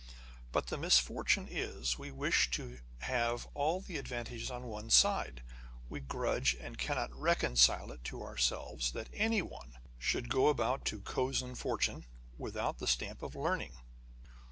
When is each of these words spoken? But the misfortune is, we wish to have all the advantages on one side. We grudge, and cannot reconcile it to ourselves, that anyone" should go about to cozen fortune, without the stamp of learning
But 0.51 0.65
the 0.65 0.79
misfortune 0.79 1.47
is, 1.47 1.99
we 1.99 2.09
wish 2.09 2.49
to 2.57 2.79
have 3.01 3.45
all 3.53 3.81
the 3.81 3.97
advantages 3.99 4.49
on 4.49 4.63
one 4.63 4.89
side. 4.89 5.43
We 5.89 5.99
grudge, 5.99 6.57
and 6.59 6.75
cannot 6.79 7.13
reconcile 7.13 7.91
it 7.91 8.03
to 8.05 8.23
ourselves, 8.23 8.93
that 8.93 9.09
anyone" 9.13 9.77
should 9.99 10.27
go 10.27 10.47
about 10.47 10.85
to 10.85 11.01
cozen 11.01 11.53
fortune, 11.53 12.07
without 12.39 12.79
the 12.79 12.87
stamp 12.87 13.21
of 13.21 13.35
learning 13.35 13.73